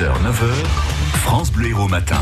6h, 0.00 0.06
9h, 0.22 0.48
France 1.24 1.52
Bleu 1.52 1.68
Héros 1.68 1.86
Matin. 1.86 2.16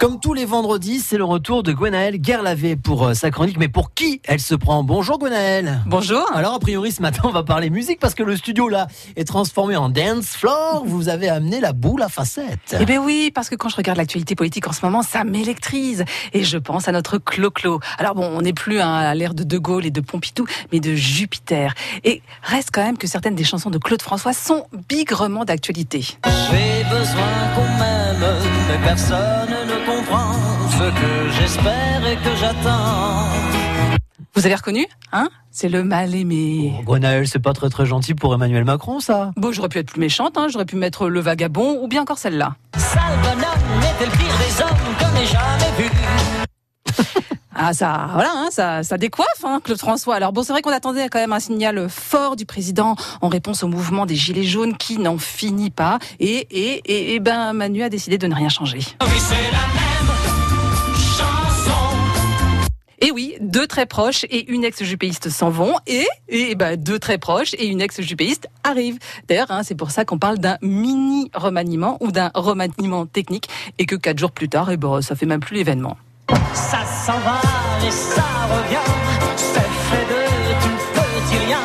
Comme 0.00 0.20
tous 0.20 0.32
les 0.32 0.44
vendredis, 0.44 1.00
c'est 1.00 1.16
le 1.16 1.24
retour 1.24 1.64
de 1.64 1.72
Gwenaëlle 1.72 2.18
Guerlavé 2.18 2.76
pour 2.76 3.08
euh, 3.08 3.14
sa 3.14 3.32
chronique. 3.32 3.58
Mais 3.58 3.66
pour 3.66 3.94
qui 3.94 4.20
elle 4.28 4.38
se 4.38 4.54
prend? 4.54 4.84
Bonjour 4.84 5.18
Gwenaëlle. 5.18 5.80
Bonjour. 5.86 6.24
Alors 6.34 6.54
a 6.54 6.60
priori 6.60 6.92
ce 6.92 7.02
matin 7.02 7.22
on 7.24 7.30
va 7.30 7.42
parler 7.42 7.68
musique 7.68 7.98
parce 7.98 8.14
que 8.14 8.22
le 8.22 8.36
studio 8.36 8.68
là 8.68 8.86
est 9.16 9.26
transformé 9.26 9.74
en 9.74 9.88
dance 9.88 10.36
floor. 10.36 10.84
Vous 10.86 11.08
avez 11.08 11.28
amené 11.28 11.58
la 11.58 11.72
boule 11.72 12.02
à 12.02 12.08
facettes. 12.08 12.76
Eh 12.78 12.84
bien 12.84 13.02
oui, 13.02 13.32
parce 13.34 13.48
que 13.48 13.56
quand 13.56 13.68
je 13.68 13.74
regarde 13.74 13.98
l'actualité 13.98 14.36
politique 14.36 14.68
en 14.68 14.72
ce 14.72 14.84
moment, 14.84 15.02
ça 15.02 15.24
m'électrise. 15.24 16.04
Et 16.32 16.44
je 16.44 16.58
pense 16.58 16.86
à 16.86 16.92
notre 16.92 17.18
Clo-Clo. 17.18 17.80
Alors 17.98 18.14
bon, 18.14 18.30
on 18.32 18.42
n'est 18.42 18.52
plus 18.52 18.80
hein, 18.80 18.94
à 18.94 19.14
l'ère 19.16 19.34
de 19.34 19.42
De 19.42 19.58
Gaulle 19.58 19.84
et 19.84 19.90
de 19.90 20.00
Pompidou, 20.00 20.46
mais 20.72 20.78
de 20.78 20.94
Jupiter. 20.94 21.74
Et 22.04 22.22
reste 22.44 22.68
quand 22.72 22.84
même 22.84 22.98
que 22.98 23.08
certaines 23.08 23.34
des 23.34 23.44
chansons 23.44 23.70
de 23.70 23.78
Claude 23.78 24.02
François 24.02 24.32
sont 24.32 24.66
bigrement 24.88 25.44
d'actualité. 25.44 26.06
J'ai 26.24 26.84
besoin 26.84 27.26
qu'on 27.56 27.78
m'aime, 27.78 28.36
mais 28.68 28.86
personne 28.86 29.57
ce 29.88 30.90
que 30.90 31.30
j'espère 31.40 32.06
et 32.06 32.16
que 32.16 32.36
j'attends. 32.38 33.26
Vous 34.34 34.46
avez 34.46 34.54
reconnu 34.54 34.86
Hein? 35.12 35.28
C'est 35.50 35.68
le 35.68 35.82
mal 35.82 36.14
aimé. 36.14 36.72
Oh, 36.78 36.82
Gwenaëlle, 36.84 37.26
c'est 37.26 37.38
pas 37.38 37.52
très 37.54 37.70
très 37.70 37.86
gentil 37.86 38.14
pour 38.14 38.34
Emmanuel 38.34 38.64
Macron 38.64 39.00
ça. 39.00 39.32
Bon, 39.36 39.50
j'aurais 39.50 39.68
pu 39.68 39.78
être 39.78 39.90
plus 39.90 40.00
méchante, 40.00 40.36
hein. 40.36 40.48
j'aurais 40.50 40.66
pu 40.66 40.76
mettre 40.76 41.08
le 41.08 41.20
vagabond 41.20 41.82
ou 41.82 41.88
bien 41.88 42.02
encore 42.02 42.18
celle-là. 42.18 42.54
Sale 42.76 43.18
bonhomme 43.22 43.67
Ah 47.60 47.74
ça, 47.74 48.10
voilà, 48.14 48.30
hein, 48.36 48.48
ça, 48.52 48.84
ça 48.84 48.96
décoiffe, 48.98 49.42
hein, 49.42 49.60
Claude 49.62 49.78
François. 49.78 50.14
Alors 50.14 50.32
bon, 50.32 50.44
c'est 50.44 50.52
vrai 50.52 50.62
qu'on 50.62 50.70
attendait 50.70 51.08
quand 51.08 51.18
même 51.18 51.32
un 51.32 51.40
signal 51.40 51.88
fort 51.90 52.36
du 52.36 52.46
président 52.46 52.94
en 53.20 53.28
réponse 53.28 53.64
au 53.64 53.66
mouvement 53.66 54.06
des 54.06 54.14
gilets 54.14 54.44
jaunes 54.44 54.76
qui 54.76 54.98
n'en 54.98 55.18
finit 55.18 55.70
pas. 55.70 55.98
Et, 56.20 56.46
et, 56.52 56.82
et, 56.86 57.14
et 57.14 57.20
ben 57.20 57.52
Manu 57.54 57.82
a 57.82 57.88
décidé 57.88 58.16
de 58.16 58.28
ne 58.28 58.34
rien 58.34 58.48
changer. 58.48 58.78
Oui. 59.02 59.18
Et 63.00 63.12
oui, 63.12 63.36
deux 63.40 63.66
très 63.66 63.86
proches 63.86 64.24
et 64.24 64.50
une 64.50 64.64
ex-jupéiste 64.64 65.28
s'en 65.30 65.50
vont 65.50 65.74
et, 65.86 66.06
et 66.28 66.56
ben, 66.56 66.76
deux 66.76 66.98
très 66.98 67.16
proches 67.16 67.54
et 67.54 67.66
une 67.66 67.80
ex-jupéiste 67.80 68.48
arrivent. 68.64 68.98
D'ailleurs, 69.28 69.50
hein, 69.50 69.62
c'est 69.62 69.76
pour 69.76 69.92
ça 69.92 70.04
qu'on 70.04 70.18
parle 70.18 70.38
d'un 70.38 70.58
mini 70.62 71.30
remaniement 71.32 71.96
ou 72.00 72.10
d'un 72.10 72.32
remaniement 72.34 73.06
technique 73.06 73.48
et 73.78 73.86
que 73.86 73.94
quatre 73.94 74.18
jours 74.18 74.32
plus 74.32 74.48
tard, 74.48 74.70
et 74.72 74.76
ben, 74.76 75.00
ça 75.00 75.14
fait 75.14 75.26
même 75.26 75.40
plus 75.40 75.56
l'événement. 75.56 75.96
Ça 76.52 76.84
s'en 77.08 77.18
va 77.20 77.40
et 77.86 77.90
ça 77.90 78.22
revient. 78.52 78.92
C'est 79.36 79.60
fait 79.88 80.06
de 80.12 80.20
tout 80.62 80.78
petit 80.92 81.46
rien. 81.46 81.58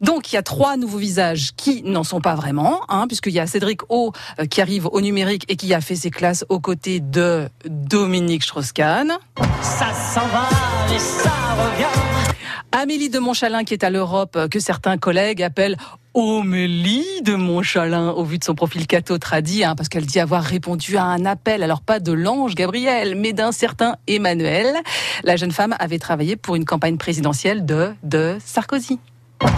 Donc 0.00 0.32
il 0.32 0.36
y 0.36 0.38
a 0.38 0.42
trois 0.42 0.78
nouveaux 0.78 0.96
visages 0.96 1.50
qui 1.54 1.82
n'en 1.82 2.02
sont 2.02 2.22
pas 2.22 2.34
vraiment, 2.34 2.80
hein, 2.88 3.06
puisqu'il 3.06 3.34
y 3.34 3.40
a 3.40 3.46
Cédric 3.46 3.82
O 3.90 4.12
euh, 4.38 4.46
qui 4.46 4.62
arrive 4.62 4.86
au 4.86 5.02
numérique 5.02 5.44
et 5.48 5.56
qui 5.56 5.74
a 5.74 5.82
fait 5.82 5.96
ses 5.96 6.10
classes 6.10 6.46
aux 6.48 6.60
côtés 6.60 7.00
de 7.00 7.50
Dominique 7.66 8.42
Strauss-Kahn. 8.42 9.18
Ça 9.60 9.92
s'en 9.92 10.26
va 10.28 10.48
et 10.94 10.98
ça 10.98 11.30
revient. 11.58 12.39
Amélie 12.72 13.10
de 13.10 13.18
Montchalin 13.18 13.64
qui 13.64 13.74
est 13.74 13.84
à 13.84 13.90
l'Europe, 13.90 14.36
euh, 14.36 14.48
que 14.48 14.60
certains 14.60 14.98
collègues 14.98 15.42
appellent 15.42 15.76
Omélie 16.14 17.22
de 17.22 17.34
Montchalin 17.34 18.10
au 18.10 18.24
vu 18.24 18.38
de 18.38 18.44
son 18.44 18.56
profil 18.56 18.88
catho 18.88 19.16
tradi, 19.18 19.62
hein, 19.62 19.76
parce 19.76 19.88
qu'elle 19.88 20.06
dit 20.06 20.18
avoir 20.18 20.42
répondu 20.42 20.96
à 20.96 21.04
un 21.04 21.24
appel, 21.24 21.62
alors 21.62 21.82
pas 21.82 22.00
de 22.00 22.12
l'ange 22.12 22.56
Gabriel, 22.56 23.14
mais 23.14 23.32
d'un 23.32 23.52
certain 23.52 23.94
Emmanuel. 24.08 24.74
La 25.22 25.36
jeune 25.36 25.52
femme 25.52 25.76
avait 25.78 26.00
travaillé 26.00 26.34
pour 26.34 26.56
une 26.56 26.64
campagne 26.64 26.96
présidentielle 26.96 27.64
de, 27.64 27.92
de 28.02 28.38
Sarkozy. 28.44 28.98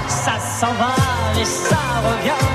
Ça 0.08 0.38
s'en 0.38 0.72
va 0.74 0.94
et 1.40 1.44
ça 1.44 1.76
revient. 2.04 2.52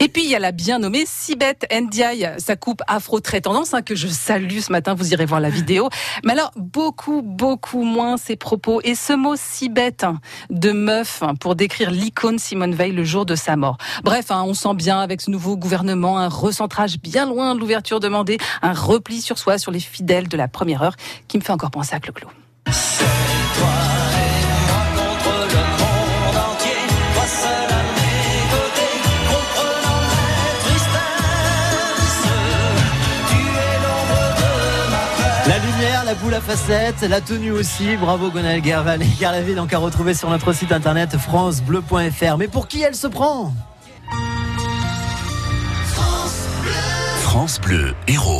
Et 0.00 0.08
puis 0.08 0.24
il 0.24 0.30
y 0.30 0.34
a 0.34 0.38
la 0.38 0.52
bien 0.52 0.78
nommée 0.78 1.04
Sibeth 1.06 1.66
Ndiaye, 1.70 2.30
sa 2.38 2.56
coupe 2.56 2.82
afro 2.86 3.20
très 3.20 3.42
tendance 3.42 3.74
hein, 3.74 3.82
que 3.82 3.94
je 3.94 4.08
salue 4.08 4.58
ce 4.60 4.72
matin, 4.72 4.94
vous 4.94 5.12
irez 5.12 5.26
voir 5.26 5.40
la 5.40 5.50
vidéo. 5.50 5.90
Mais 6.24 6.32
alors 6.32 6.52
beaucoup 6.56 7.20
beaucoup 7.22 7.82
moins 7.82 8.16
ses 8.16 8.36
propos 8.36 8.80
et 8.82 8.94
ce 8.94 9.12
mot 9.12 9.34
Sibeth 9.36 10.06
de 10.50 10.72
meuf 10.72 11.22
pour 11.40 11.54
décrire 11.54 11.90
l'icône 11.90 12.38
Simone 12.38 12.74
Veil 12.74 12.92
le 12.92 13.04
jour 13.04 13.26
de 13.26 13.34
sa 13.34 13.56
mort. 13.56 13.76
Bref, 14.02 14.30
hein, 14.30 14.42
on 14.46 14.54
sent 14.54 14.74
bien 14.74 15.00
avec 15.00 15.20
ce 15.20 15.30
nouveau 15.30 15.56
gouvernement 15.56 16.18
un 16.18 16.28
recentrage 16.28 16.98
bien 16.98 17.26
loin 17.26 17.54
de 17.54 17.60
l'ouverture 17.60 18.00
demandée, 18.00 18.38
un 18.62 18.72
repli 18.72 19.20
sur 19.20 19.38
soi 19.38 19.58
sur 19.58 19.70
les 19.70 19.80
fidèles 19.80 20.28
de 20.28 20.36
la 20.36 20.48
première 20.48 20.82
heure 20.82 20.96
qui 21.28 21.36
me 21.36 21.42
fait 21.42 21.52
encore 21.52 21.70
penser 21.70 21.94
à 21.94 22.00
Clo-Clo. 22.00 22.28
La 36.14 36.20
boule 36.20 36.34
à 36.34 36.40
facettes, 36.40 37.00
la 37.00 37.20
tenue 37.20 37.50
aussi. 37.50 37.96
Bravo 37.96 38.30
Gwenaëlle 38.30 38.60
Guerlavé, 38.60 39.04
Guerlavé 39.18 39.56
donc 39.56 39.72
à 39.72 39.78
retrouver 39.78 40.14
sur 40.14 40.30
notre 40.30 40.52
site 40.52 40.70
internet 40.70 41.16
francebleu.fr. 41.16 42.36
Mais 42.38 42.46
pour 42.46 42.68
qui 42.68 42.82
elle 42.82 42.94
se 42.94 43.08
prend 43.08 43.52
France 47.22 47.60
Bleu 47.60 47.94
Héros. 48.06 48.34